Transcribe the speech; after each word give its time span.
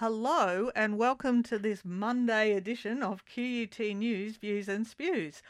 Hello 0.00 0.70
and 0.76 0.98
welcome 0.98 1.42
to 1.44 1.58
this 1.58 1.84
Monday 1.84 2.52
edition 2.52 3.02
of 3.02 3.24
QUT 3.24 3.78
News 3.78 4.36
Views 4.36 4.68
and 4.68 4.86
Spews. 4.86 5.42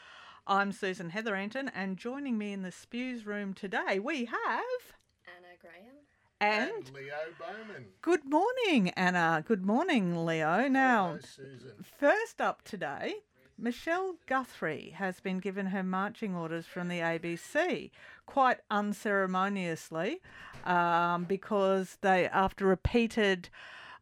I'm 0.47 0.71
Susan 0.71 1.09
Hetherington 1.09 1.69
and 1.75 1.97
joining 1.97 2.37
me 2.37 2.53
in 2.53 2.61
the 2.61 2.71
Spews 2.71 3.25
room 3.25 3.53
today 3.53 3.99
we 3.99 4.25
have 4.25 4.95
Anna 5.27 5.57
Graham. 5.61 5.95
And 6.41 6.91
Leo 6.93 7.15
Bowman. 7.37 7.85
good 8.01 8.25
morning 8.25 8.89
Anna. 8.91 9.43
Good 9.45 9.65
morning 9.65 10.25
Leo. 10.25 10.67
Now 10.67 11.07
Hello, 11.07 11.19
Susan. 11.21 11.71
First 11.97 12.39
up 12.39 12.63
today, 12.63 13.15
Michelle 13.57 14.15
Guthrie 14.25 14.93
has 14.95 15.19
been 15.19 15.39
given 15.39 15.67
her 15.67 15.83
marching 15.83 16.35
orders 16.35 16.65
from 16.65 16.87
the 16.87 16.99
ABC 16.99 17.91
quite 18.25 18.59
unceremoniously 18.71 20.21
um, 20.65 21.25
because 21.25 21.97
they, 22.01 22.27
after 22.27 22.65
repeated 22.65 23.49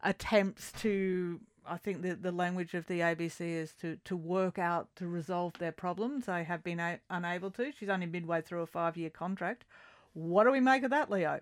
attempts 0.04 0.72
to, 0.74 1.40
I 1.66 1.78
think 1.78 2.04
the, 2.04 2.14
the 2.14 2.32
language 2.32 2.76
of 2.76 2.86
the 2.86 3.00
ABC 3.00 3.42
is 3.42 3.74
to, 3.82 3.98
to 4.06 4.16
work 4.16 4.60
out, 4.60 4.90
to 4.98 5.08
resolve 5.08 5.54
their 5.58 5.72
problems, 5.72 6.26
they 6.26 6.44
have 6.44 6.64
been 6.64 6.80
a- 6.80 7.00
unable 7.10 7.50
to. 7.52 7.72
She's 7.72 7.90
only 7.90 8.06
midway 8.06 8.42
through 8.42 8.62
a 8.62 8.68
five 8.68 8.96
year 8.96 9.10
contract. 9.10 9.66
What 10.14 10.44
do 10.44 10.52
we 10.52 10.60
make 10.60 10.84
of 10.84 10.92
that, 10.92 11.10
Leo? 11.10 11.40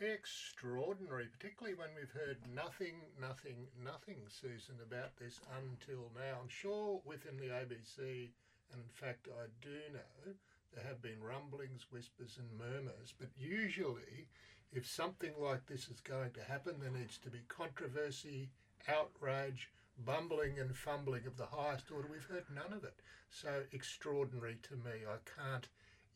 Extraordinary, 0.00 1.28
particularly 1.38 1.76
when 1.76 1.94
we've 1.94 2.10
heard 2.10 2.38
nothing, 2.52 2.94
nothing, 3.20 3.68
nothing, 3.82 4.16
Susan, 4.28 4.74
about 4.82 5.16
this 5.16 5.40
until 5.56 6.10
now. 6.16 6.40
I'm 6.42 6.48
sure 6.48 7.00
within 7.04 7.36
the 7.38 7.54
ABC, 7.54 8.30
and 8.72 8.82
in 8.82 8.92
fact 8.92 9.28
I 9.28 9.46
do 9.62 9.78
know, 9.92 10.34
there 10.74 10.84
have 10.84 11.00
been 11.00 11.22
rumblings, 11.22 11.86
whispers, 11.90 12.38
and 12.38 12.58
murmurs, 12.58 13.14
but 13.18 13.28
usually 13.36 14.26
if 14.72 14.84
something 14.84 15.32
like 15.38 15.64
this 15.66 15.88
is 15.88 16.00
going 16.00 16.32
to 16.32 16.42
happen, 16.42 16.74
there 16.80 16.90
needs 16.90 17.16
to 17.18 17.30
be 17.30 17.42
controversy, 17.46 18.50
outrage, 18.88 19.70
bumbling 20.04 20.58
and 20.58 20.76
fumbling 20.76 21.24
of 21.24 21.36
the 21.36 21.46
highest 21.46 21.92
order. 21.92 22.08
We've 22.10 22.24
heard 22.24 22.46
none 22.52 22.72
of 22.72 22.82
it. 22.82 23.00
So 23.30 23.62
extraordinary 23.70 24.58
to 24.64 24.74
me. 24.74 25.06
I 25.08 25.18
can't 25.40 25.68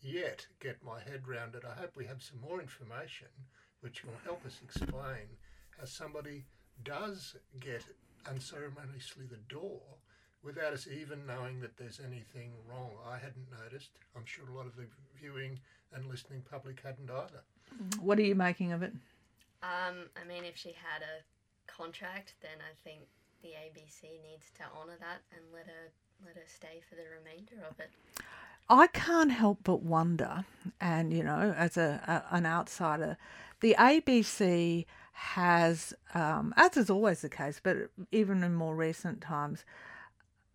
yet 0.03 0.49
get 0.61 0.83
my 0.83 1.01
head 1.01 1.29
round 1.29 1.55
it. 1.55 1.65
I 1.65 1.81
hope 1.81 1.93
we 1.95 2.07
have 2.07 2.23
some 2.23 2.41
more 2.41 2.61
information 2.61 3.29
which 3.81 4.05
will 4.05 4.19
help 4.25 4.45
us 4.45 4.61
explain 4.63 5.29
how 5.79 5.85
somebody 5.85 6.45
does 6.85 7.37
get 7.61 7.85
unceremoniously 8.29 9.25
the 9.27 9.55
door 9.55 9.81
without 10.43 10.73
us 10.73 10.87
even 10.87 11.27
knowing 11.27 11.61
that 11.61 11.77
there's 11.77 12.01
anything 12.01 12.53
wrong. 12.69 12.91
I 13.07 13.19
hadn't 13.19 13.47
noticed. 13.63 13.91
I'm 14.17 14.25
sure 14.25 14.49
a 14.49 14.55
lot 14.55 14.67
of 14.67 14.77
the 14.77 14.87
viewing 15.19 15.59
and 15.93 16.07
listening 16.07 16.43
public 16.51 16.81
hadn't 16.85 17.11
either. 17.11 17.43
What 18.01 18.19
are 18.19 18.23
you 18.23 18.35
making 18.35 18.73
of 18.73 18.83
it? 18.83 18.93
Um, 19.63 20.07
I 20.17 20.27
mean, 20.27 20.45
if 20.45 20.57
she 20.57 20.71
had 20.71 21.03
a 21.03 21.23
contract, 21.71 22.35
then 22.41 22.59
I 22.63 22.73
think 22.85 23.01
the 23.43 23.49
ABC 23.49 24.03
needs 24.23 24.51
to 24.57 24.65
honour 24.75 24.97
that 25.01 25.23
and 25.33 25.43
let 25.53 25.67
her 25.67 25.93
let 26.27 26.35
her 26.35 26.47
stay 26.47 26.83
for 26.89 26.97
the 26.97 27.07
remainder 27.19 27.63
of 27.69 27.79
it. 27.79 27.91
I 28.71 28.87
can't 28.89 29.31
help 29.31 29.61
but 29.65 29.83
wonder, 29.83 30.45
and 30.81 31.13
you 31.13 31.23
know, 31.23 31.55
as 31.57 31.77
a, 31.77 32.25
a 32.31 32.37
an 32.37 32.45
outsider, 32.45 33.17
the 33.61 33.75
ABC 33.79 34.85
has, 35.13 35.95
um, 36.15 36.53
as 36.57 36.77
is 36.77 36.91
always 36.91 37.23
the 37.23 37.31
case, 37.31 37.61
but 37.63 37.77
even 38.13 38.43
in 38.43 38.55
more 38.55 38.77
recent 38.77 39.23
times, 39.23 39.65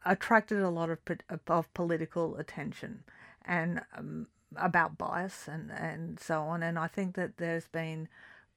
attracted 0.06 0.59
a 0.59 0.69
lot 0.69 0.89
of 0.89 1.00
of 1.47 1.73
political 1.73 2.38
attention 2.38 3.03
and 3.46 3.81
um, 3.97 4.28
about 4.56 4.97
bias 4.97 5.47
and 5.47 5.72
and 5.72 6.19
so 6.19 6.44
on. 6.44 6.62
And 6.62 6.78
I 6.78 6.88
think 6.88 7.16
that 7.16 7.38
there's 7.38 7.68
been 7.68 8.07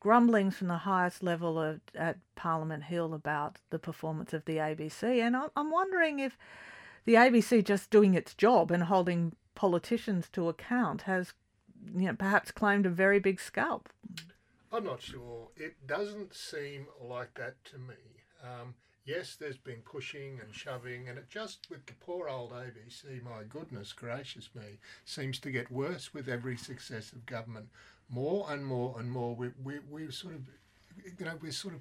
grumblings 0.01 0.57
from 0.57 0.69
the 0.69 0.77
highest 0.79 1.23
level 1.23 1.59
of, 1.59 1.81
at 1.95 2.19
Parliament 2.35 2.85
Hill 2.85 3.15
about 3.15 3.57
the 3.71 3.79
performance 3.79 4.35
of 4.35 4.45
the 4.45 4.59
ABC, 4.59 5.03
and 5.03 5.35
I'm, 5.35 5.49
I'm 5.57 5.71
wondering 5.71 6.19
if 6.19 6.37
the 7.07 7.15
ABC 7.15 7.65
just 7.65 7.91
doing 7.91 8.13
its 8.13 8.35
job 8.35 8.71
and 8.71 8.83
holding 8.83 9.33
politicians 9.57 10.29
to 10.35 10.49
account 10.49 11.03
has, 11.03 11.33
you 11.97 12.07
know, 12.07 12.15
perhaps 12.15 12.53
claimed 12.53 12.87
a 12.87 12.91
very 12.91 13.19
big 13.19 13.41
scalp. 13.41 13.89
I'm 14.73 14.85
not 14.85 15.03
sure. 15.03 15.49
It 15.57 15.87
doesn't 15.87 16.35
seem 16.35 16.87
like 17.03 17.35
that 17.35 17.65
to 17.67 17.79
me. 17.79 17.95
Um, 18.43 18.75
yes, 19.05 19.37
there's 19.37 19.57
been 19.57 19.83
pushing 19.85 20.39
and 20.41 20.55
shoving, 20.55 21.09
and 21.09 21.19
it 21.19 21.29
just 21.29 21.69
with 21.71 21.87
the 21.87 21.95
poor 21.95 22.29
old 22.29 22.53
ABC, 22.53 23.23
my 23.23 23.43
goodness 23.49 23.93
gracious 23.93 24.51
me, 24.55 24.79
seems 25.05 25.39
to 25.41 25.51
get 25.51 25.71
worse 25.71 26.13
with 26.13 26.29
every 26.29 26.57
successive 26.57 27.25
government. 27.27 27.69
More 28.09 28.47
and 28.51 28.65
more 28.65 28.97
and 28.99 29.11
more, 29.11 29.35
we 29.35 29.51
we 29.65 29.79
we 29.91 30.11
sort 30.13 30.35
of, 30.35 30.43
you 31.19 31.25
know, 31.25 31.39
we're 31.41 31.53
sort 31.53 31.75
of. 31.75 31.81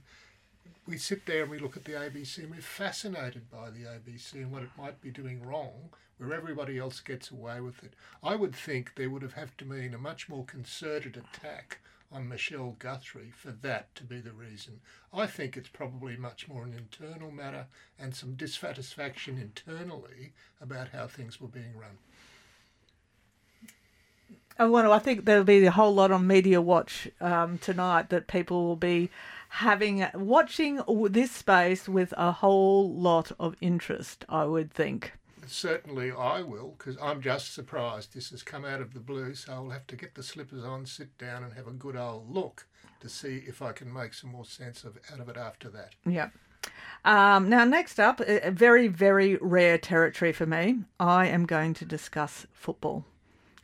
We 0.87 0.97
sit 0.97 1.25
there 1.25 1.43
and 1.43 1.51
we 1.51 1.59
look 1.59 1.75
at 1.75 1.85
the 1.85 1.93
ABC 1.93 2.39
and 2.39 2.51
we're 2.51 2.61
fascinated 2.61 3.49
by 3.49 3.69
the 3.69 3.83
ABC 3.83 4.33
and 4.33 4.51
what 4.51 4.63
it 4.63 4.69
might 4.77 5.01
be 5.01 5.09
doing 5.09 5.41
wrong, 5.41 5.89
where 6.17 6.33
everybody 6.33 6.77
else 6.77 6.99
gets 6.99 7.31
away 7.31 7.59
with 7.59 7.83
it. 7.83 7.93
I 8.23 8.35
would 8.35 8.55
think 8.55 8.93
there 8.95 9.09
would 9.09 9.23
have 9.23 9.33
have 9.33 9.57
to 9.57 9.65
been 9.65 9.93
a 9.93 9.97
much 9.97 10.29
more 10.29 10.45
concerted 10.45 11.17
attack 11.17 11.79
on 12.11 12.29
Michelle 12.29 12.75
Guthrie 12.79 13.33
for 13.35 13.51
that 13.51 13.93
to 13.95 14.03
be 14.03 14.19
the 14.21 14.31
reason. 14.31 14.79
I 15.13 15.25
think 15.25 15.57
it's 15.57 15.69
probably 15.69 16.15
much 16.15 16.47
more 16.47 16.63
an 16.63 16.73
internal 16.73 17.31
matter 17.31 17.65
and 17.99 18.15
some 18.15 18.35
dissatisfaction 18.35 19.37
internally 19.37 20.33
about 20.61 20.89
how 20.89 21.07
things 21.07 21.41
were 21.41 21.47
being 21.47 21.75
run. 21.77 21.97
Oh, 24.57 24.71
well, 24.71 24.93
I 24.93 24.99
think 24.99 25.25
there'll 25.25 25.43
be 25.43 25.65
a 25.65 25.71
whole 25.71 25.93
lot 25.93 26.11
on 26.11 26.25
Media 26.25 26.61
Watch 26.61 27.09
um, 27.19 27.57
tonight 27.57 28.09
that 28.09 28.27
people 28.27 28.65
will 28.65 28.77
be 28.77 29.09
having 29.55 30.05
watching 30.13 30.81
this 31.09 31.31
space 31.31 31.87
with 31.87 32.13
a 32.17 32.31
whole 32.31 32.93
lot 32.93 33.31
of 33.39 33.55
interest. 33.61 34.25
I 34.27 34.45
would 34.45 34.71
think. 34.71 35.13
Certainly, 35.47 36.11
I 36.11 36.41
will, 36.41 36.73
because 36.77 36.97
I'm 37.01 37.21
just 37.21 37.53
surprised 37.53 38.13
this 38.13 38.31
has 38.31 38.41
come 38.41 38.65
out 38.65 38.81
of 38.81 38.93
the 38.93 38.99
blue. 38.99 39.35
So 39.35 39.53
I'll 39.53 39.69
have 39.69 39.87
to 39.87 39.95
get 39.95 40.15
the 40.15 40.23
slippers 40.23 40.63
on, 40.63 40.85
sit 40.85 41.17
down, 41.17 41.43
and 41.43 41.53
have 41.53 41.67
a 41.67 41.71
good 41.71 41.95
old 41.95 42.33
look 42.33 42.67
to 43.01 43.09
see 43.09 43.43
if 43.47 43.61
I 43.61 43.71
can 43.71 43.91
make 43.93 44.13
some 44.13 44.31
more 44.31 44.45
sense 44.45 44.83
of 44.83 44.97
out 45.13 45.19
of 45.19 45.29
it 45.29 45.37
after 45.37 45.69
that. 45.69 45.93
Yeah. 46.05 46.29
Um, 47.05 47.49
now, 47.49 47.63
next 47.63 47.99
up, 47.99 48.19
a 48.19 48.47
a 48.47 48.51
very, 48.51 48.87
very 48.87 49.35
rare 49.35 49.77
territory 49.77 50.33
for 50.33 50.47
me. 50.47 50.79
I 50.99 51.27
am 51.27 51.45
going 51.45 51.75
to 51.75 51.85
discuss 51.85 52.47
football. 52.51 53.05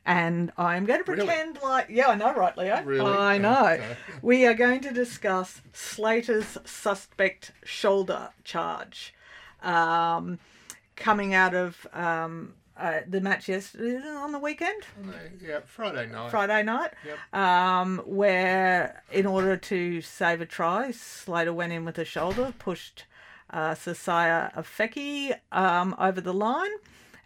And 0.06 0.52
I'm 0.58 0.86
going 0.86 1.04
to 1.04 1.12
Really? 1.12 1.28
pretend 1.28 1.60
like, 1.62 1.88
yeah, 1.90 2.08
I 2.08 2.16
know, 2.16 2.34
right, 2.34 2.58
Leo? 2.58 2.82
Really? 2.84 3.12
I 3.12 3.38
know. 3.38 3.68
Okay. 3.68 3.96
We 4.24 4.48
are 4.48 4.56
going 4.56 4.82
to 4.82 4.92
discuss 4.92 5.62
Slater's 5.74 6.58
suspect 6.66 7.52
shoulder 7.64 8.30
charge 8.44 9.14
um, 9.62 10.40
coming 10.96 11.36
out 11.36 11.54
of 11.54 11.86
um, 11.94 12.54
uh, 12.76 13.02
the 13.08 13.22
match 13.22 13.48
yesterday 13.48 14.02
on 14.08 14.32
the 14.32 14.40
weekend. 14.40 14.84
Yeah, 15.40 15.60
Friday 15.68 16.08
night. 16.08 16.32
Friday 16.32 16.64
night, 16.64 16.92
Yep. 17.06 17.40
um, 17.40 18.00
where 18.06 19.04
in 19.12 19.28
order 19.28 19.56
to 19.56 20.02
save 20.02 20.42
a 20.42 20.48
try, 20.48 20.90
Slater 20.90 21.54
went 21.54 21.74
in 21.74 21.86
with 21.86 22.00
a 22.00 22.06
shoulder, 22.06 22.54
pushed 22.58 23.06
uh, 23.52 23.76
Sosaia 23.76 24.52
Afeki 24.56 25.36
um, 25.52 25.94
over 26.00 26.22
the 26.22 26.34
line, 26.34 26.72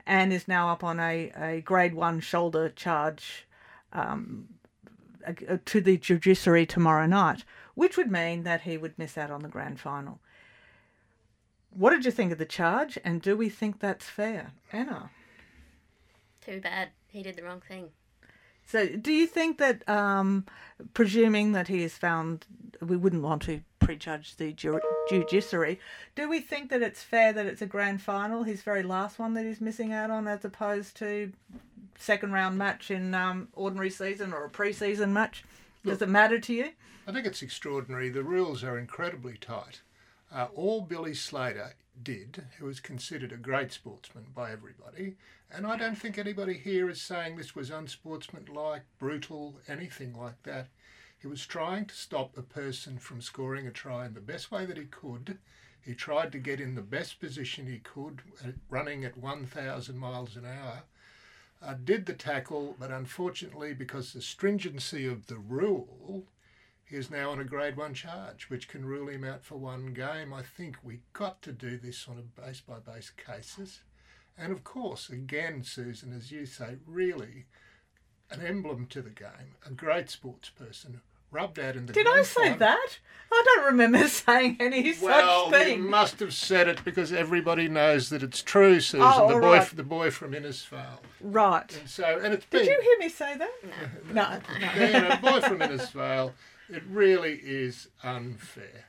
and 0.06 0.32
is 0.32 0.48
now 0.48 0.70
up 0.70 0.84
on 0.84 1.00
a, 1.00 1.32
a 1.36 1.62
grade 1.62 1.94
one 1.94 2.20
shoulder 2.20 2.70
charge 2.70 3.48
um, 3.94 4.48
to 5.66 5.82
the 5.82 5.98
judiciary 5.98 6.66
tomorrow 6.66 7.06
night, 7.06 7.44
which 7.74 7.98
would 7.98 8.12
mean 8.12 8.44
that 8.44 8.62
he 8.62 8.78
would 8.78 8.98
miss 8.98 9.18
out 9.18 9.32
on 9.32 9.42
the 9.42 9.48
grand 9.48 9.80
final. 9.80 10.20
What 11.72 11.90
did 11.90 12.06
you 12.06 12.12
think 12.12 12.32
of 12.32 12.38
the 12.38 12.46
charge, 12.46 12.98
and 13.04 13.22
do 13.22 13.36
we 13.36 13.50
think 13.50 13.80
that's 13.80 14.06
fair, 14.06 14.54
Anna? 14.72 15.10
Too 16.42 16.62
bad. 16.62 16.90
He 17.08 17.24
did 17.24 17.36
the 17.36 17.44
wrong 17.44 17.62
thing. 17.62 17.90
So, 18.66 18.88
do 18.88 19.12
you 19.12 19.28
think 19.28 19.58
that, 19.60 19.88
um, 19.88 20.46
presuming 20.94 21.52
that 21.52 21.68
he 21.68 21.84
is 21.84 21.98
found, 21.98 22.46
we 22.82 22.98
wouldn't 22.98 23.22
want 23.22 23.44
to 23.44 23.62
prejudge 23.80 24.36
the 24.38 24.52
ju- 24.52 24.82
judiciary, 25.08 25.80
do 26.16 26.28
we 26.28 26.40
think 26.40 26.72
that 26.72 26.82
it's 26.82 27.04
fair 27.04 27.32
that 27.34 27.46
it's 27.46 27.62
a 27.62 27.68
grand 27.68 28.02
final, 28.02 28.44
his 28.44 28.64
very 28.64 28.82
last 28.82 29.20
one 29.20 29.36
that 29.36 29.46
he's 29.46 29.62
missing 29.62 29.94
out 29.94 30.10
on, 30.10 30.28
as 30.28 30.44
opposed 30.44 30.98
to 30.98 31.32
second 31.98 32.32
round 32.32 32.58
match 32.58 32.90
in 32.90 33.14
um, 33.14 33.48
ordinary 33.54 33.90
season 33.90 34.34
or 34.34 34.46
a 34.46 34.50
pre-season 34.50 35.14
match? 35.14 35.44
Does 35.86 36.02
it 36.02 36.10
matter 36.10 36.40
to 36.40 36.54
you? 36.54 36.72
I 37.08 37.12
think 37.12 37.28
it's 37.28 37.44
extraordinary. 37.44 38.10
The 38.10 38.24
rules 38.24 38.64
are 38.64 38.80
incredibly 38.80 39.38
tight. 39.38 39.82
Uh, 40.36 40.50
all 40.54 40.82
Billy 40.82 41.14
Slater 41.14 41.76
did, 42.04 42.44
who 42.58 42.66
was 42.66 42.82
considered 42.82 43.32
a 43.32 43.38
great 43.38 43.72
sportsman 43.72 44.26
by 44.36 44.52
everybody, 44.52 45.16
and 45.50 45.66
I 45.66 45.78
don't 45.78 45.96
think 45.98 46.18
anybody 46.18 46.56
here 46.56 46.90
is 46.90 47.02
saying 47.02 47.38
this 47.38 47.56
was 47.56 47.70
unsportsmanlike, 47.70 48.82
brutal, 49.00 49.56
anything 49.70 50.14
like 50.14 50.44
that. 50.44 50.68
He 51.18 51.28
was 51.28 51.46
trying 51.46 51.86
to 51.86 51.96
stop 51.96 52.38
a 52.38 52.42
person 52.42 52.98
from 52.98 53.22
scoring 53.22 53.66
a 53.66 53.72
try 53.72 54.06
in 54.06 54.14
the 54.14 54.20
best 54.20 54.52
way 54.52 54.66
that 54.66 54.76
he 54.76 54.84
could. 54.84 55.38
He 55.82 55.96
tried 55.96 56.34
to 56.34 56.40
get 56.40 56.60
in 56.60 56.76
the 56.76 56.82
best 56.82 57.22
position 57.22 57.66
he 57.66 57.80
could, 57.80 58.22
uh, 58.44 58.50
running 58.70 59.06
at 59.06 59.18
1,000 59.18 59.98
miles 59.98 60.36
an 60.36 60.46
hour. 60.46 60.84
Uh, 61.62 61.76
did 61.82 62.08
the 62.08 62.14
tackle, 62.14 62.76
but 62.78 62.92
unfortunately, 62.92 63.74
because 63.74 64.12
the 64.12 64.22
stringency 64.22 65.08
of 65.08 65.28
the 65.28 65.38
rule, 65.38 66.26
he 66.86 66.98
is 66.98 67.10
now 67.10 67.32
on 67.32 67.40
a 67.40 67.44
grade 67.44 67.78
one 67.78 67.94
charge, 67.96 68.50
which 68.50 68.68
can 68.68 68.86
rule 68.86 69.10
him 69.10 69.24
out 69.24 69.44
for 69.44 69.56
one 69.56 69.88
game. 69.88 70.32
I 70.32 70.44
think 70.44 70.78
we 70.84 71.00
got 71.14 71.42
to 71.42 71.52
do 71.52 71.78
this 71.78 72.08
on 72.08 72.18
a 72.20 72.42
base 72.42 72.62
by 72.62 72.78
base 72.80 73.10
cases. 73.10 73.82
And 74.38 74.52
of 74.52 74.64
course, 74.64 75.10
again, 75.10 75.64
Susan, 75.64 76.14
as 76.16 76.32
you 76.32 76.46
say, 76.46 76.78
really 76.86 77.46
an 78.30 78.46
emblem 78.46 78.86
to 78.88 79.02
the 79.02 79.10
game, 79.10 79.56
a 79.66 79.72
great 79.72 80.10
sports 80.12 80.50
person, 80.50 81.02
rubbed 81.32 81.58
out 81.58 81.76
in 81.76 81.88
the 81.88 81.94
Did 81.94 82.08
I 82.08 82.22
say 82.22 82.54
that? 82.54 83.00
I 83.32 83.44
don't 83.46 83.66
remember 83.66 84.08
saying 84.08 84.58
any 84.60 84.94
Well, 85.02 85.50
such 85.52 85.68
you 85.68 85.78
must 85.78 86.20
have 86.20 86.34
said 86.34 86.68
it 86.68 86.84
because 86.86 87.12
everybody 87.12 87.68
knows 87.68 88.10
that 88.10 88.22
it's 88.22 88.42
true, 88.42 88.80
Susan. 88.80 89.08
Oh, 89.12 89.28
the 89.28 89.40
boy, 89.40 89.58
right. 89.58 89.76
the 89.76 89.84
boy 89.84 90.12
from 90.12 90.34
Innisfail. 90.34 91.00
Right. 91.22 91.78
And 91.78 91.90
so, 91.90 92.20
and 92.24 92.34
it's 92.34 92.46
Did 92.46 92.60
been 92.60 92.66
you 92.70 92.82
hear 92.82 93.00
me 93.00 93.10
say 93.10 93.38
that? 93.38 93.52
No. 93.64 93.72
No. 94.14 94.40
no. 94.60 94.68
yeah, 94.78 95.20
boy 95.20 95.42
from 95.42 95.60
Innisfail. 95.60 96.34
It 96.70 96.84
really 96.90 97.34
is 97.44 97.88
unfair. 98.04 98.86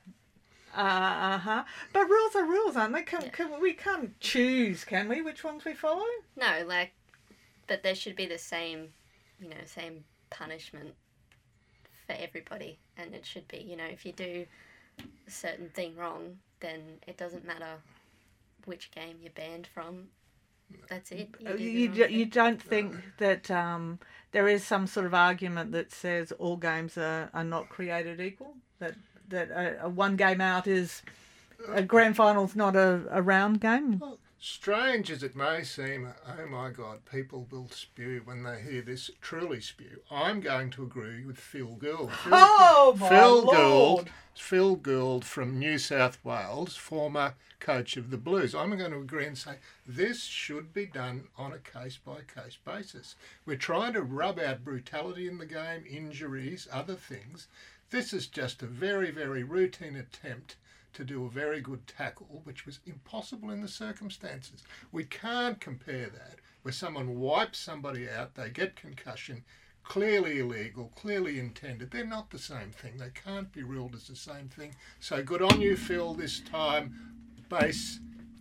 Uh 0.75 1.39
huh. 1.39 1.65
But 1.93 2.09
rules 2.09 2.35
are 2.37 2.45
rules, 2.45 2.77
aren't 2.77 2.95
they? 2.95 3.03
Can, 3.03 3.23
Yeah. 3.23 3.29
can 3.31 3.61
we 3.61 3.73
can't 3.73 4.19
choose, 4.21 4.85
can 4.85 5.09
we? 5.09 5.23
Which 5.23 5.43
ones 5.45 5.65
we 5.65 5.75
follow? 5.75 6.05
No, 6.37 6.65
like, 6.67 6.93
but 7.67 7.83
there 7.83 7.95
should 7.95 8.17
be 8.17 8.27
the 8.27 8.39
same, 8.39 8.89
you 9.41 9.49
know, 9.49 9.57
same 9.65 10.05
punishment 10.31 10.95
for 12.07 12.13
everybody, 12.13 12.79
and 12.99 13.15
it 13.15 13.25
should 13.25 13.49
be, 13.49 13.59
you 13.59 13.77
know, 13.77 13.87
if 13.87 14.05
you 14.05 14.13
do 14.13 14.47
a 15.27 15.31
certain 15.31 15.71
thing 15.71 15.97
wrong, 15.97 16.39
then 16.61 16.81
it 17.07 17.17
doesn't 17.17 17.47
matter 17.47 17.77
which 18.67 18.91
game 18.91 19.17
you're 19.23 19.33
banned 19.33 19.67
from. 19.67 20.09
That's 20.89 21.13
it. 21.13 21.31
You, 21.41 21.47
Uh, 21.47 21.51
did 21.53 21.59
the 21.59 21.65
You, 21.65 21.89
wrong 21.89 21.97
d- 21.97 22.15
you 22.15 22.27
don't 22.27 22.63
think 22.63 22.95
that 23.19 23.51
um, 23.51 23.99
there 24.33 24.49
is 24.49 24.65
some 24.65 24.87
sort 24.87 25.07
of 25.07 25.15
argument 25.15 25.73
that 25.73 25.93
says 25.93 26.33
all 26.33 26.57
games 26.57 26.97
are, 26.99 27.31
are 27.35 27.45
not 27.45 27.69
created 27.69 28.21
equal? 28.21 28.55
That 28.79 28.95
that 29.29 29.51
a, 29.51 29.87
a 29.87 29.89
one 29.89 30.17
game 30.17 30.41
out 30.41 30.67
is 30.67 31.03
a 31.73 31.83
grand 31.83 32.15
final's 32.17 32.55
not 32.55 32.77
a, 32.77 33.03
a 33.11 33.21
round 33.23 33.61
game? 33.61 33.99
Well, 33.99 34.19
strange 34.47 35.11
as 35.11 35.25
it 35.25 35.35
may 35.35 35.65
seem, 35.65 36.09
oh 36.25 36.47
my 36.47 36.71
God, 36.71 37.05
people 37.05 37.49
will 37.51 37.69
spew 37.69 38.23
when 38.25 38.45
they 38.45 38.63
hear 38.63 38.81
this. 38.81 39.11
Truly 39.21 39.61
spew. 39.61 40.01
I'm 40.09 40.41
going 40.41 40.71
to 40.71 40.85
agree 40.85 41.25
with 41.25 41.37
Phil 41.37 41.75
Gould. 41.75 42.13
Phil, 42.13 42.33
Oh 42.33 42.97
my 42.97 43.09
Phil 43.09 43.43
lord! 43.43 43.57
Gould, 43.57 44.11
Phil 44.37 44.77
Gould 44.77 45.25
from 45.25 45.59
New 45.59 45.79
South 45.79 46.25
Wales, 46.25 46.77
former 46.77 47.35
coach 47.59 47.97
of 47.97 48.11
the 48.11 48.17
Blues. 48.17 48.55
I'm 48.55 48.77
going 48.79 48.93
to 48.93 48.99
agree 48.99 49.27
and 49.27 49.37
say 49.37 49.57
this 49.85 50.23
should 50.23 50.73
be 50.73 50.87
done 50.87 51.25
on 51.37 51.53
a 51.53 51.59
case 51.59 51.99
by 51.99 52.19
case 52.33 52.57
basis. 52.65 53.17
We're 53.47 53.57
trying 53.57 53.95
to 53.95 54.03
rub 54.03 54.39
out 54.39 54.65
brutality 54.65 55.27
in 55.27 55.39
the 55.39 55.47
game, 55.47 55.85
injuries, 55.91 56.69
other 56.73 56.95
things. 56.95 57.49
This 57.91 58.13
is 58.13 58.29
just 58.29 58.63
a 58.63 58.67
very, 58.67 59.11
very 59.11 59.43
routine 59.43 59.97
attempt 59.97 60.55
to 60.97 61.05
do 61.05 61.27
a 61.27 61.31
very 61.31 61.61
good 61.61 61.87
tackle, 61.87 62.41
which 62.45 62.65
was 62.65 62.81
impossible 62.87 63.51
in 63.51 63.61
the 63.61 63.69
circumstances. 63.69 64.63
We 64.93 65.05
can't 65.05 65.61
compare 65.61 66.07
that 66.07 66.37
where 66.63 66.73
someone 66.73 67.21
wipes 67.21 67.59
somebody 67.59 68.09
out, 68.09 68.35
they 68.35 68.49
get 68.49 68.77
concussion, 68.77 69.45
clearly 69.85 70.41
illegal, 70.41 70.91
clearly 70.97 71.39
intended. 71.39 71.91
They're 71.91 72.07
not 72.07 72.31
the 72.31 72.39
same 72.39 72.71
thing. 72.71 72.97
They 72.97 73.11
can't 73.11 73.53
be 73.53 73.63
ruled 73.63 73.95
as 73.95 74.09
the 74.09 74.17
same 74.17 74.49
thing. 74.49 74.75
So 74.99 75.23
good 75.23 75.43
on 75.43 75.61
you, 75.61 75.77
Phil, 75.77 76.15
this 76.15 76.41
time. 76.41 77.13
Base 77.51 78.01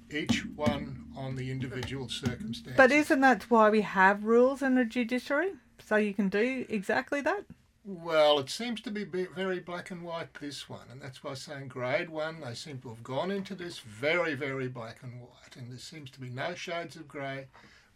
each 0.09 0.45
one 0.55 1.05
on 1.15 1.35
the 1.35 1.51
individual 1.51 2.07
circumstances. 2.07 2.77
But 2.77 2.91
isn't 2.91 3.21
that 3.21 3.43
why 3.51 3.69
we 3.69 3.81
have 3.81 4.23
rules 4.23 4.61
in 4.61 4.75
the 4.75 4.85
judiciary? 4.85 5.51
So 5.85 5.97
you 5.97 6.13
can 6.13 6.29
do 6.29 6.65
exactly 6.69 7.21
that? 7.21 7.43
Well, 7.87 8.39
it 8.39 8.49
seems 8.49 8.81
to 8.81 8.89
be 8.89 9.03
very 9.03 9.59
black 9.59 9.91
and 9.91 10.01
white, 10.01 10.33
this 10.41 10.67
one, 10.67 10.87
and 10.89 10.99
that's 10.99 11.23
why 11.23 11.35
saying 11.35 11.67
grade 11.67 12.09
one, 12.09 12.41
they 12.41 12.55
seem 12.55 12.79
to 12.79 12.89
have 12.89 13.03
gone 13.03 13.29
into 13.29 13.53
this 13.53 13.77
very, 13.77 14.33
very 14.33 14.67
black 14.67 15.03
and 15.03 15.21
white, 15.21 15.55
and 15.55 15.71
there 15.71 15.77
seems 15.77 16.09
to 16.11 16.19
be 16.19 16.29
no 16.29 16.55
shades 16.55 16.95
of 16.95 17.07
grey, 17.07 17.45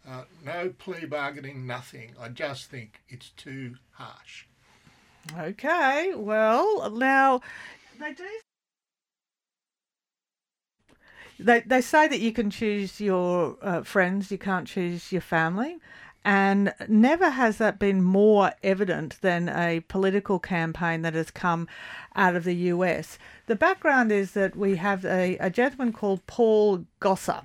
uh, 0.08 0.22
no 0.44 0.72
plea 0.78 1.06
bargaining, 1.06 1.66
nothing. 1.66 2.12
I 2.20 2.28
just 2.28 2.70
think 2.70 3.00
it's 3.08 3.30
too 3.30 3.74
harsh. 3.94 4.44
Okay, 5.36 6.12
well, 6.14 6.88
now 6.92 7.40
they 7.98 8.12
do. 8.12 8.24
They, 11.40 11.60
they 11.60 11.80
say 11.80 12.06
that 12.06 12.20
you 12.20 12.32
can 12.32 12.50
choose 12.50 13.00
your 13.00 13.56
uh, 13.60 13.82
friends, 13.82 14.30
you 14.30 14.38
can't 14.38 14.68
choose 14.68 15.10
your 15.10 15.20
family. 15.20 15.78
And 16.24 16.74
never 16.86 17.30
has 17.30 17.56
that 17.58 17.78
been 17.78 18.02
more 18.02 18.52
evident 18.62 19.20
than 19.22 19.48
a 19.48 19.80
political 19.88 20.38
campaign 20.38 21.02
that 21.02 21.14
has 21.14 21.30
come 21.30 21.66
out 22.14 22.36
of 22.36 22.44
the 22.44 22.54
US. 22.54 23.18
The 23.46 23.56
background 23.56 24.12
is 24.12 24.32
that 24.32 24.54
we 24.54 24.76
have 24.76 25.04
a, 25.04 25.38
a 25.38 25.48
gentleman 25.48 25.92
called 25.92 26.26
Paul 26.26 26.84
Gosar, 27.00 27.44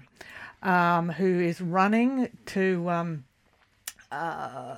um, 0.61 1.09
who 1.09 1.39
is 1.39 1.61
running 1.61 2.29
to 2.47 2.89
um, 2.89 3.23
uh, 4.11 4.77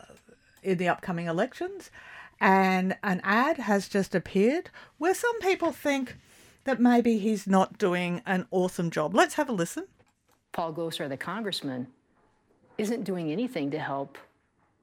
in 0.62 0.78
the 0.78 0.90
upcoming 0.90 1.26
elections, 1.26 1.90
and 2.40 2.96
an 3.04 3.22
ad 3.24 3.58
has 3.58 3.88
just 3.88 4.14
appeared 4.14 4.70
where 4.98 5.16
some 5.16 5.40
people 5.40 5.72
think 5.72 6.18
that 6.66 6.80
maybe 6.80 7.18
he's 7.18 7.48
not 7.48 7.78
doing 7.78 8.22
an 8.26 8.46
awesome 8.52 8.92
job. 8.92 9.16
Let's 9.16 9.36
have 9.36 9.50
a 9.50 9.54
listen. 9.54 9.86
Paul 10.52 10.74
Gosar, 10.74 11.08
the 11.08 11.18
congressman, 11.18 11.88
isn't 12.78 13.04
doing 13.04 13.32
anything 13.32 13.72
to 13.72 13.80
help 13.80 14.18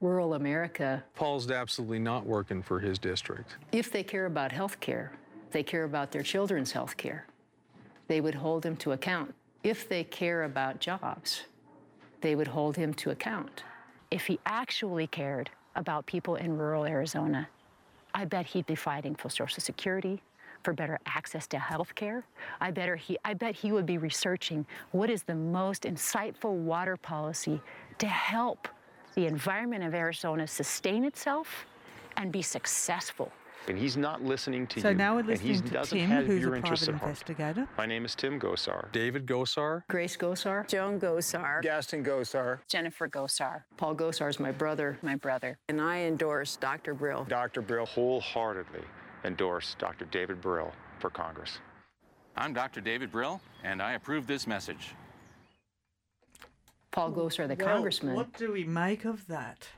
rural 0.00 0.34
America. 0.34 1.02
Paul's 1.14 1.50
absolutely 1.50 1.98
not 1.98 2.26
working 2.26 2.62
for 2.62 2.78
his 2.78 2.98
district. 2.98 3.56
If 3.72 3.90
they 3.90 4.02
care 4.02 4.26
about 4.26 4.52
health 4.52 4.80
care, 4.80 5.12
they 5.52 5.62
care 5.62 5.84
about 5.84 6.10
their 6.10 6.22
children's 6.22 6.72
health 6.72 6.96
care, 6.96 7.26
they 8.08 8.20
would 8.20 8.34
hold 8.34 8.64
him 8.64 8.76
to 8.76 8.92
account. 8.92 9.34
If 9.62 9.88
they 9.88 10.04
care 10.04 10.44
about 10.44 10.80
jobs, 10.80 11.44
they 12.20 12.34
would 12.34 12.48
hold 12.48 12.76
him 12.76 12.92
to 12.94 13.10
account. 13.10 13.62
If 14.10 14.26
he 14.26 14.38
actually 14.44 15.06
cared 15.06 15.50
about 15.74 16.06
people 16.06 16.36
in 16.36 16.58
rural 16.58 16.84
Arizona, 16.84 17.48
I 18.14 18.24
bet 18.26 18.46
he'd 18.46 18.66
be 18.66 18.74
fighting 18.74 19.14
for 19.14 19.28
Social 19.28 19.60
Security, 19.60 20.22
for 20.64 20.72
better 20.72 20.98
access 21.06 21.46
to 21.48 21.58
health 21.58 21.94
care. 21.94 22.24
I, 22.60 22.70
better 22.70 22.96
he, 22.96 23.18
I 23.24 23.34
bet 23.34 23.54
he 23.54 23.70
would 23.70 23.86
be 23.86 23.98
researching 23.98 24.66
what 24.92 25.10
is 25.10 25.22
the 25.22 25.34
most 25.34 25.82
insightful 25.82 26.54
water 26.54 26.96
policy 26.96 27.60
to 27.98 28.06
help 28.06 28.66
the 29.14 29.26
environment 29.26 29.84
of 29.84 29.94
Arizona 29.94 30.46
sustain 30.46 31.04
itself 31.04 31.66
and 32.16 32.32
be 32.32 32.42
successful. 32.42 33.30
and 33.68 33.78
he's 33.78 33.96
not 33.96 34.22
listening 34.22 34.66
to 34.66 34.80
So 34.80 34.90
you. 34.90 34.94
now 34.94 35.14
we're 35.14 35.20
and 35.20 35.40
he 35.40 35.48
listening 35.52 35.68
to 35.68 35.74
doesn't 35.74 35.98
Tim, 35.98 36.08
have 36.10 36.26
who's 36.26 36.40
your 36.42 36.54
a 36.54 36.56
interests 36.56 36.86
private 36.86 37.02
investigator. 37.02 37.68
My 37.78 37.86
name 37.86 38.04
is 38.04 38.14
Tim 38.14 38.38
Gosar. 38.40 38.90
David 38.92 39.26
Gosar, 39.26 39.82
Grace 39.88 40.16
Gosar, 40.16 40.66
Joan 40.68 40.98
Gosar. 41.00 41.62
Gaston 41.62 42.04
Gosar, 42.04 42.58
Jennifer 42.68 43.08
Gosar, 43.08 43.62
Paul 43.76 43.94
Gosar 43.94 44.28
is 44.28 44.38
my 44.40 44.52
brother. 44.52 44.98
my 45.02 45.14
brother. 45.16 45.56
And 45.68 45.80
I 45.80 46.00
endorse 46.02 46.56
Dr. 46.56 46.92
Brill. 46.94 47.24
Dr. 47.28 47.62
Brill. 47.62 47.86
Wholeheartedly 47.86 48.82
endorse 49.24 49.74
Dr. 49.78 50.04
David 50.06 50.40
Brill 50.40 50.72
for 50.98 51.10
Congress. 51.10 51.58
I'm 52.36 52.52
Dr. 52.52 52.80
David 52.80 53.10
Brill, 53.10 53.40
and 53.62 53.80
I 53.80 53.92
approve 53.92 54.26
this 54.26 54.46
message. 54.46 54.94
Paul 56.90 57.12
Gosar, 57.12 57.48
the 57.48 57.56
Well, 57.56 57.74
congressman. 57.74 58.14
What 58.14 58.32
do 58.34 58.52
we 58.52 58.64
make 58.64 59.04
of 59.04 59.26
that? 59.26 59.68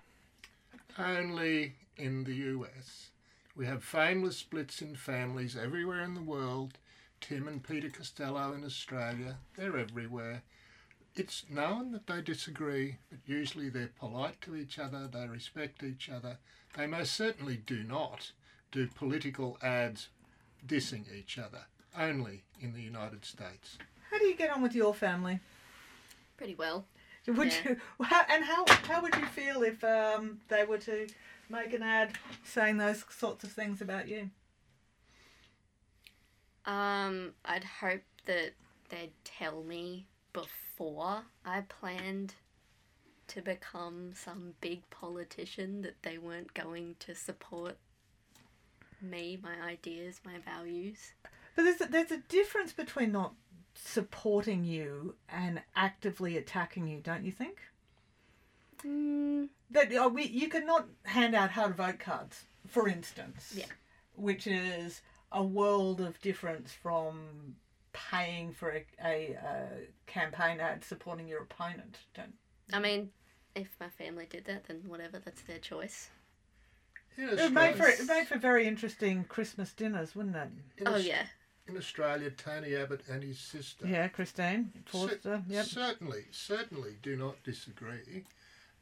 Only 0.98 1.74
in 1.96 2.24
the 2.24 2.34
US. 2.34 3.10
We 3.54 3.66
have 3.66 3.82
famous 3.82 4.36
splits 4.36 4.82
in 4.82 4.96
families 4.96 5.56
everywhere 5.56 6.02
in 6.02 6.14
the 6.14 6.22
world. 6.22 6.78
Tim 7.20 7.48
and 7.48 7.62
Peter 7.62 7.88
Costello 7.88 8.52
in 8.52 8.64
Australia, 8.64 9.38
they're 9.56 9.78
everywhere. 9.78 10.42
It's 11.14 11.44
known 11.48 11.92
that 11.92 12.06
they 12.06 12.20
disagree, 12.20 12.98
but 13.08 13.20
usually 13.24 13.70
they're 13.70 13.90
polite 13.98 14.42
to 14.42 14.54
each 14.54 14.78
other, 14.78 15.08
they 15.08 15.26
respect 15.26 15.82
each 15.82 16.10
other. 16.10 16.36
They 16.76 16.86
most 16.86 17.14
certainly 17.14 17.56
do 17.56 17.82
not 17.82 18.32
do 18.72 18.86
political 18.88 19.58
ads 19.62 20.08
dissing 20.66 21.04
each 21.14 21.38
other, 21.38 21.66
only 21.98 22.42
in 22.60 22.72
the 22.72 22.80
United 22.82 23.24
States. 23.24 23.78
How 24.10 24.18
do 24.18 24.26
you 24.26 24.36
get 24.36 24.50
on 24.50 24.62
with 24.62 24.74
your 24.74 24.94
family? 24.94 25.40
Pretty 26.36 26.54
well. 26.54 26.86
Would 27.26 27.48
Yeah. 27.48 27.60
you 27.64 27.76
how, 28.04 28.22
and 28.30 28.44
how 28.44 28.64
how 28.84 29.02
would 29.02 29.14
you 29.16 29.26
feel 29.26 29.62
if 29.62 29.82
um, 29.82 30.40
they 30.48 30.64
were 30.64 30.78
to 30.78 31.08
make 31.48 31.72
an 31.72 31.82
ad 31.82 32.16
saying 32.44 32.76
those 32.76 33.04
sorts 33.10 33.42
of 33.42 33.50
things 33.52 33.80
about 33.80 34.06
you? 34.08 34.30
Um, 36.64 37.32
I'd 37.44 37.64
hope 37.64 38.02
that 38.26 38.52
they'd 38.90 39.12
tell 39.24 39.62
me 39.62 40.06
before 40.32 41.22
I 41.44 41.62
planned 41.62 42.34
to 43.28 43.42
become 43.42 44.12
some 44.14 44.54
big 44.60 44.88
politician 44.90 45.82
that 45.82 46.02
they 46.02 46.18
weren't 46.18 46.54
going 46.54 46.94
to 47.00 47.14
support 47.14 47.76
me, 49.00 49.38
my 49.42 49.66
ideas, 49.66 50.20
my 50.24 50.38
values. 50.38 51.12
But 51.54 51.64
there's 51.64 51.80
a, 51.80 51.86
there's 51.86 52.10
a 52.12 52.22
difference 52.28 52.72
between 52.72 53.12
not 53.12 53.34
supporting 53.74 54.64
you 54.64 55.14
and 55.28 55.62
actively 55.74 56.36
attacking 56.36 56.86
you, 56.88 57.00
don't 57.00 57.24
you 57.24 57.32
think? 57.32 57.58
Mm, 58.84 59.48
That 59.70 59.94
uh, 59.94 60.08
we, 60.08 60.24
you 60.24 60.48
cannot 60.48 60.86
hand 61.04 61.34
out 61.34 61.50
how 61.50 61.68
to 61.68 61.74
vote 61.74 61.98
cards, 61.98 62.44
for 62.66 62.88
instance. 62.88 63.52
Yeah. 63.56 63.66
Which 64.14 64.46
is 64.46 65.02
a 65.32 65.42
world 65.42 66.00
of 66.00 66.20
difference 66.20 66.72
from 66.72 67.56
paying 67.92 68.52
for 68.52 68.70
a, 68.70 68.84
a, 69.02 69.36
uh 69.36 69.76
campaign 70.06 70.60
ad 70.60 70.84
supporting 70.84 71.26
your 71.26 71.42
opponent. 71.42 71.98
Don't. 72.14 72.34
I 72.72 72.78
mean, 72.78 73.10
if 73.54 73.68
my 73.80 73.88
family 73.88 74.26
did 74.28 74.44
that, 74.44 74.64
then 74.66 74.82
whatever, 74.86 75.18
that's 75.18 75.40
their 75.42 75.58
choice. 75.58 76.10
In 77.16 77.28
It 77.30 77.52
made 77.52 77.76
for 77.76 77.86
Australia, 77.88 77.96
it 78.02 78.06
made 78.06 78.28
for 78.28 78.38
very 78.38 78.66
interesting 78.66 79.24
Christmas 79.24 79.72
dinners, 79.72 80.14
wouldn't 80.14 80.36
it? 80.36 80.48
in 80.78 80.88
Oh 80.88 80.94
Aus- 80.96 81.04
yeah, 81.04 81.26
in 81.66 81.76
Australia, 81.76 82.30
Tony 82.30 82.74
Abbott 82.76 83.02
and 83.08 83.22
his 83.22 83.38
sister 83.38 83.86
Yeah, 83.86 84.08
Christine 84.08 84.72
Forster. 84.86 85.18
cer- 85.22 85.44
Yep. 85.48 85.64
certainly, 85.66 86.24
certainly 86.30 86.96
do 87.02 87.16
not 87.16 87.42
disagree, 87.42 88.24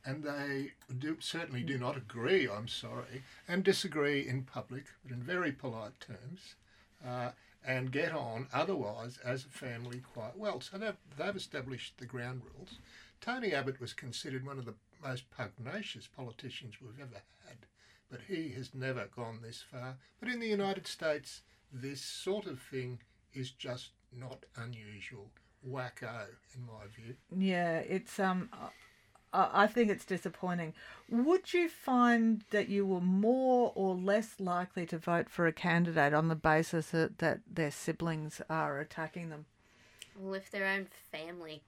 and 0.05 0.23
they 0.25 0.73
do 0.99 1.17
certainly 1.21 1.63
do 1.63 1.79
not 1.79 1.97
agree. 1.97 2.49
I'm 2.49 2.69
sorry, 2.69 3.23
and 3.47 3.63
disagree 3.65 4.27
in 4.27 4.43
public, 4.45 4.87
but 5.05 5.13
in 5.13 5.23
very 5.23 5.53
polite 5.53 6.01
terms, 6.01 6.57
uh, 7.05 7.33
and 7.65 7.91
get 7.93 8.13
on 8.13 8.49
otherwise 8.53 9.17
as 9.19 9.45
a 9.45 9.49
family 9.49 10.01
quite 10.13 10.37
well. 10.37 10.61
So 10.61 10.77
they've 10.77 10.97
they've 11.17 11.37
established 11.37 11.99
the 11.99 12.07
ground 12.07 12.43
rules. 12.57 12.79
Tony 13.21 13.53
Abbott 13.55 13.81
was 13.81 13.93
considered 13.95 14.45
one 14.45 14.59
of 14.59 14.65
the 14.67 14.75
most 15.03 15.31
pugnacious 15.31 16.07
politicians 16.09 16.75
we've 16.81 17.01
ever 17.01 17.23
had, 17.47 17.57
but 18.15 18.37
he 18.37 18.51
has 18.51 18.75
never 18.75 19.09
gone 19.15 19.41
this 19.43 19.63
far. 19.71 19.97
But 20.21 20.29
in 20.29 20.41
the 20.41 20.47
United 20.47 20.87
States, 20.87 21.43
this 21.73 22.01
sort 22.01 22.47
of 22.47 22.61
thing 22.61 23.01
is 23.33 23.51
just 23.51 23.91
not 24.17 24.45
unusual. 24.57 25.31
Wacko, 25.69 26.27
in 26.55 26.67
my 26.67 26.87
view. 26.95 27.17
Yeah, 27.35 27.79
it's 27.79 28.21
um, 28.21 28.51
I 29.33 29.65
I 29.65 29.67
think 29.67 29.91
it's 29.91 30.05
disappointing. 30.05 30.75
Would 31.11 31.53
you 31.53 31.69
find 31.69 32.45
that 32.51 32.69
you 32.69 32.87
were 32.87 33.01
more 33.01 33.73
or 33.75 33.95
less 33.95 34.39
likely 34.39 34.87
to 34.87 34.99
vote 34.99 35.29
for 35.29 35.47
a 35.47 35.53
candidate 35.53 36.15
on 36.15 36.29
the 36.29 36.37
basis 36.37 36.91
that, 36.91 37.19
that 37.19 37.41
their 37.51 37.71
siblings 37.71 38.41
are 38.49 38.79
attacking 38.79 39.31
them? 39.31 39.47
well, 40.19 40.35
if 40.35 40.51
their 40.51 40.67
own 40.67 40.87
family 41.11 41.63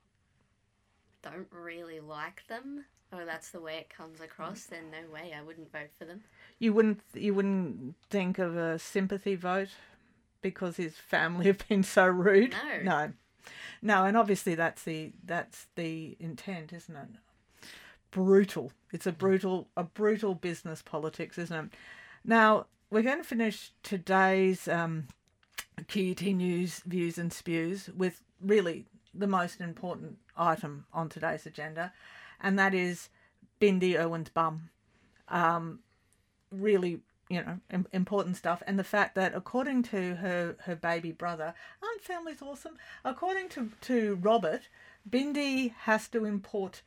don't 1.22 1.48
really 1.50 2.00
like 2.00 2.44
them, 2.48 2.84
or 3.12 3.24
that's 3.24 3.50
the 3.50 3.60
way 3.60 3.78
it 3.78 3.90
comes 3.90 4.20
across, 4.20 4.64
then 4.64 4.90
no 4.90 5.12
way 5.12 5.34
I 5.36 5.42
wouldn't 5.42 5.72
vote 5.72 5.90
for 5.98 6.04
them. 6.04 6.22
You 6.58 6.72
wouldn't 6.72 7.00
you 7.14 7.34
wouldn't 7.34 7.96
think 8.10 8.38
of 8.38 8.56
a 8.56 8.78
sympathy 8.78 9.34
vote 9.34 9.68
because 10.40 10.76
his 10.76 10.94
family 10.96 11.46
have 11.46 11.66
been 11.68 11.82
so 11.82 12.06
rude. 12.06 12.54
No. 12.82 12.82
no, 12.82 13.12
no, 13.82 14.04
and 14.04 14.16
obviously 14.16 14.54
that's 14.54 14.82
the 14.82 15.12
that's 15.24 15.66
the 15.74 16.16
intent, 16.18 16.72
isn't 16.72 16.96
it? 16.96 17.08
Brutal. 18.10 18.72
It's 18.92 19.06
a 19.06 19.12
brutal 19.12 19.68
a 19.76 19.84
brutal 19.84 20.34
business 20.34 20.82
politics, 20.82 21.36
isn't 21.38 21.66
it? 21.66 21.70
Now 22.24 22.66
we're 22.90 23.02
going 23.02 23.18
to 23.18 23.24
finish 23.24 23.72
today's 23.82 24.68
um, 24.68 25.08
QUT 25.88 26.22
news 26.22 26.80
views 26.86 27.18
and 27.18 27.32
spews 27.32 27.90
with 27.94 28.22
really 28.40 28.86
the 29.12 29.26
most 29.26 29.60
important 29.60 30.18
item 30.36 30.86
on 30.92 31.08
today's 31.08 31.46
agenda, 31.46 31.92
and 32.40 32.58
that 32.58 32.74
is 32.74 33.08
Bindi 33.60 33.98
Irwin's 33.98 34.30
bum 34.30 34.70
really 36.50 37.00
you 37.28 37.42
know 37.42 37.84
important 37.92 38.36
stuff. 38.36 38.62
And 38.66 38.78
the 38.78 38.84
fact 38.84 39.14
that 39.16 39.34
according 39.34 39.82
to 39.84 40.16
her 40.16 40.56
her 40.60 40.76
baby 40.76 41.12
brother 41.12 41.54
aren't 41.82 42.02
families 42.02 42.42
awesome? 42.42 42.76
According 43.04 43.48
to 43.50 43.70
to 43.82 44.16
robert 44.16 44.68
bindi 45.08 45.72
has 45.72 46.08
to 46.08 46.24
import 46.24 46.82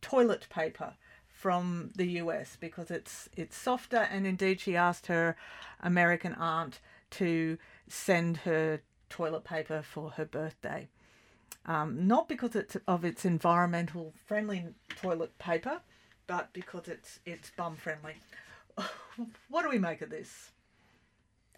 toilet 0.00 0.46
paper 0.50 0.94
from 1.26 1.90
the 1.96 2.06
us 2.06 2.56
because 2.58 2.90
it's 2.90 3.28
it's 3.36 3.56
softer. 3.56 4.08
And 4.10 4.26
indeed 4.26 4.60
she 4.60 4.76
asked 4.76 5.06
her 5.06 5.36
american 5.80 6.34
aunt 6.34 6.80
to 7.10 7.58
send 7.88 8.38
her 8.38 8.80
toilet 9.08 9.44
paper 9.44 9.82
for 9.82 10.10
her 10.10 10.24
birthday. 10.24 10.88
Um, 11.66 12.06
not 12.06 12.28
because 12.28 12.54
it's 12.56 12.76
of 12.86 13.04
its 13.04 13.24
environmental 13.24 14.12
friendly 14.26 14.66
toilet 15.00 15.38
paper 15.38 15.80
but 16.26 16.52
because 16.52 16.88
it's 16.88 17.20
it's 17.24 17.50
bum 17.50 17.76
friendly 17.76 18.14
what 19.48 19.62
do 19.62 19.68
we 19.68 19.78
make 19.78 20.02
of 20.02 20.10
this? 20.10 20.50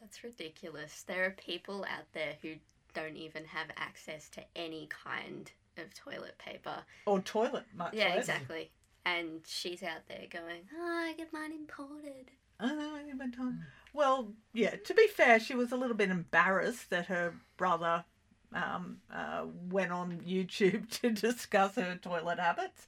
That's 0.00 0.22
ridiculous. 0.22 1.02
There 1.02 1.24
are 1.24 1.30
people 1.30 1.84
out 1.84 2.12
there 2.12 2.34
who 2.42 2.54
don't 2.94 3.16
even 3.16 3.44
have 3.46 3.68
access 3.76 4.28
to 4.30 4.42
any 4.54 4.88
kind 4.88 5.50
of 5.78 5.92
toilet 5.94 6.38
paper. 6.38 6.76
Or 7.06 7.20
toilet, 7.20 7.64
much 7.74 7.94
Yeah, 7.94 8.08
less. 8.08 8.18
exactly. 8.20 8.70
And 9.04 9.40
she's 9.46 9.82
out 9.82 10.06
there 10.08 10.24
going, 10.30 10.62
oh, 10.76 10.82
I 11.08 11.14
get 11.16 11.32
mine 11.32 11.52
imported. 11.52 12.30
I 12.58 12.74
know, 12.74 12.94
I 12.96 13.02
went. 13.16 13.36
Well, 13.92 14.32
yeah. 14.52 14.76
To 14.76 14.94
be 14.94 15.06
fair, 15.08 15.38
she 15.38 15.54
was 15.54 15.72
a 15.72 15.76
little 15.76 15.96
bit 15.96 16.10
embarrassed 16.10 16.90
that 16.90 17.06
her 17.06 17.34
brother 17.56 18.04
um, 18.52 18.98
uh, 19.12 19.44
went 19.70 19.92
on 19.92 20.20
YouTube 20.26 20.88
to 21.00 21.10
discuss 21.10 21.76
her 21.76 21.98
toilet 22.00 22.38
habits. 22.38 22.86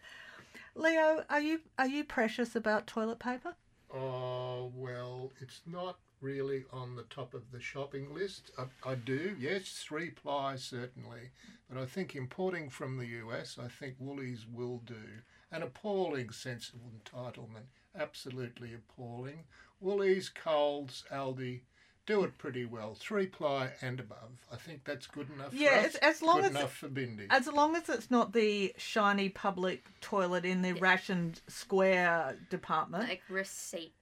Leo, 0.75 1.25
are 1.29 1.41
you 1.41 1.61
are 1.79 1.87
you 1.89 2.05
precious 2.05 2.55
about 2.55 2.87
toilet 2.87 3.19
paper? 3.19 3.55
Oh, 3.95 4.71
well, 4.75 5.33
it's 5.41 5.63
not 5.67 5.99
really 6.21 6.65
on 6.73 6.97
the 6.97 7.05
top 7.05 7.33
of 7.33 7.51
the 7.53 7.61
shopping 7.61 8.13
list. 8.15 8.51
I, 8.59 8.65
I 8.91 8.95
do, 8.97 9.37
yes, 9.39 9.83
three 9.87 10.11
ply 10.11 10.57
certainly, 10.57 11.31
but 11.69 11.81
I 11.81 11.87
think 11.87 12.15
importing 12.15 12.69
from 12.69 12.97
the 12.99 13.07
US, 13.07 13.59
I 13.63 13.69
think 13.69 13.95
Woolies 13.99 14.47
will 14.53 14.83
do. 14.85 15.23
An 15.51 15.63
appalling 15.63 16.31
sense 16.31 16.71
of 16.71 16.81
entitlement, 16.81 17.69
absolutely 17.99 18.75
appalling. 18.75 19.45
Woolies, 19.81 20.29
Coles, 20.29 21.05
Aldi 21.11 21.61
do 22.09 22.25
it 22.25 22.37
pretty 22.39 22.65
well. 22.65 22.95
Three 22.99 23.27
ply 23.27 23.71
and 23.83 24.01
above. 24.01 24.31
I 24.51 24.57
think 24.57 24.83
that's 24.85 25.07
good 25.07 25.29
enough. 25.31 25.53
Yeah, 25.53 25.83
for 25.83 25.89
us, 25.89 25.95
as 25.97 26.23
long 26.23 26.37
good 26.39 26.47
as- 26.47 26.51
enough 26.53 26.75
for 26.77 26.89
Bindi. 26.89 27.27
As 27.31 27.47
long 27.47 27.77
as 27.77 27.89
it's 27.89 28.11
not 28.11 28.33
the 28.33 28.73
shiny 28.79 29.29
public 29.29 29.85
toilet 30.01 30.45
in 30.47 30.63
the 30.63 30.73
rationed 30.73 31.41
square 31.49 32.37
department. 32.51 33.05
Like 33.09 33.23
receipt 33.29 33.93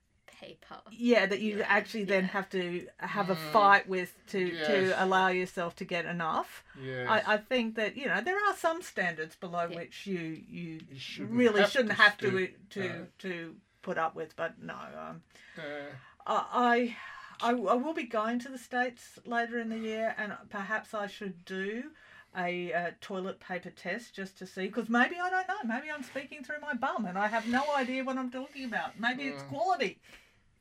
paper. 0.40 0.76
yeah, 0.92 1.26
that 1.26 1.40
you 1.40 1.58
Yeah, 1.58 1.64
actually 1.66 2.04
then 2.04 2.24
yeah. 2.24 2.30
have 2.30 2.48
to 2.50 2.86
have 2.98 3.30
a 3.30 3.36
fight 3.36 3.88
with 3.88 4.14
to 4.28 4.38
Yes. 4.38 4.66
to 4.68 5.04
allow 5.04 5.28
yourself 5.28 5.74
to 5.76 5.84
get 5.84 6.04
enough. 6.04 6.62
yes. 6.80 7.08
I, 7.08 7.34
I 7.34 7.36
think 7.38 7.74
that 7.76 7.96
you 7.96 8.06
know 8.06 8.20
there 8.20 8.36
are 8.46 8.54
some 8.54 8.82
standards 8.82 9.34
below 9.34 9.66
Yeah. 9.70 9.76
which 9.78 10.06
you 10.06 10.20
you, 10.48 10.80
You 10.90 10.98
shouldn't 10.98 11.32
really 11.32 11.60
have 11.62 11.70
shouldn't 11.70 11.90
to 11.96 12.02
have 12.02 12.18
to 12.18 12.28
stoop, 12.28 12.50
to 12.70 12.80
no. 12.88 13.06
to 13.20 13.56
put 13.82 13.98
up 13.98 14.14
with. 14.14 14.36
But 14.36 14.62
no, 14.62 14.74
um, 14.74 15.22
Uh, 15.58 16.42
I, 16.52 16.96
I 17.40 17.50
I 17.50 17.74
will 17.74 17.94
be 17.94 18.04
going 18.04 18.38
to 18.40 18.48
the 18.48 18.58
states 18.58 19.18
later 19.24 19.58
in 19.58 19.68
the 19.68 19.78
year, 19.78 20.14
and 20.18 20.32
perhaps 20.50 20.94
I 20.94 21.06
should 21.06 21.44
do 21.44 21.90
a 22.36 22.72
uh, 22.72 22.90
toilet 23.00 23.40
paper 23.40 23.70
test 23.70 24.14
just 24.14 24.36
to 24.38 24.46
see 24.46 24.66
because 24.66 24.88
maybe 24.88 25.16
I 25.20 25.30
don't 25.30 25.48
know. 25.48 25.74
Maybe 25.74 25.90
I'm 25.90 26.02
speaking 26.02 26.44
through 26.44 26.60
my 26.60 26.74
bum 26.74 27.06
and 27.06 27.18
I 27.18 27.28
have 27.28 27.46
no 27.48 27.62
idea 27.74 28.04
what 28.04 28.18
I'm 28.18 28.30
talking 28.30 28.64
about. 28.64 29.00
Maybe 29.00 29.24
it's 29.24 29.42
quality, 29.44 29.98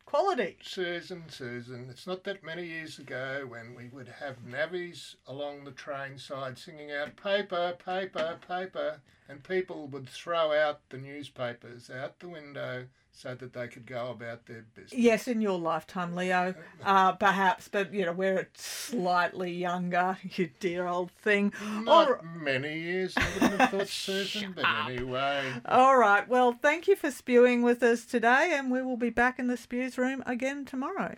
quality. 0.05 0.57
Susan, 0.61 1.23
Susan, 1.27 1.87
it's 1.89 2.07
not 2.07 2.23
that 2.23 2.43
many 2.43 2.65
years 2.65 2.97
ago 2.97 3.45
when 3.47 3.75
we 3.75 3.89
would 3.89 4.07
have 4.07 4.37
navvies 4.45 5.15
along 5.27 5.65
the 5.65 5.71
train 5.71 6.17
side 6.17 6.57
singing 6.57 6.91
out 6.91 7.17
paper, 7.17 7.75
paper, 7.83 8.37
paper, 8.47 9.01
and 9.27 9.43
people 9.43 9.87
would 9.87 10.07
throw 10.07 10.53
out 10.53 10.79
the 10.89 10.97
newspapers 10.97 11.89
out 11.89 12.19
the 12.19 12.29
window 12.29 12.85
so 13.17 13.33
that 13.33 13.53
they 13.53 13.67
could 13.67 13.85
go 13.85 14.09
about 14.11 14.45
their 14.45 14.65
business. 14.75 14.93
Yes, 14.93 15.27
in 15.27 15.41
your 15.41 15.57
lifetime, 15.57 16.15
Leo, 16.15 16.53
uh, 16.83 17.13
perhaps, 17.13 17.69
but 17.69 17.93
you 17.93 18.05
know 18.05 18.11
we're 18.11 18.49
slightly 18.55 19.51
younger. 19.51 20.17
You 20.35 20.49
dear 20.59 20.87
old 20.87 21.11
thing. 21.11 21.53
Not 21.83 21.87
All, 21.87 22.17
many 22.23 22.77
years, 22.77 23.13
I 23.15 23.25
wouldn't 23.35 23.61
have 23.61 23.69
thought, 23.69 23.87
Susan, 24.05 24.51
but 24.53 24.65
anyway. 24.89 25.53
all 25.65 25.97
right. 25.97 26.27
Well, 26.27 26.51
thank 26.51 26.87
you 26.87 26.95
for 26.97 27.09
spewing 27.09 27.61
with 27.61 27.81
us 27.83 28.05
today, 28.05 28.53
and 28.57 28.69
we 28.69 28.81
will 28.81 28.97
be 28.97 29.09
back 29.11 29.39
in 29.39 29.47
the 29.47 29.55
spews 29.57 29.97
room 29.97 30.23
again 30.25 30.65
tomorrow. 30.65 31.15